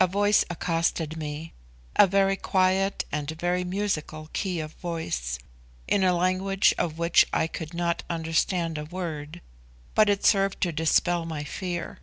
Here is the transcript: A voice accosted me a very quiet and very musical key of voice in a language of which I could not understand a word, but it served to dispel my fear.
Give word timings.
A 0.00 0.06
voice 0.06 0.42
accosted 0.48 1.18
me 1.18 1.52
a 1.94 2.06
very 2.06 2.34
quiet 2.36 3.04
and 3.12 3.30
very 3.32 3.62
musical 3.62 4.30
key 4.32 4.58
of 4.58 4.72
voice 4.72 5.38
in 5.86 6.02
a 6.02 6.14
language 6.14 6.74
of 6.78 6.96
which 6.96 7.26
I 7.30 7.46
could 7.46 7.74
not 7.74 8.02
understand 8.08 8.78
a 8.78 8.86
word, 8.86 9.42
but 9.94 10.08
it 10.08 10.24
served 10.24 10.62
to 10.62 10.72
dispel 10.72 11.26
my 11.26 11.44
fear. 11.44 11.98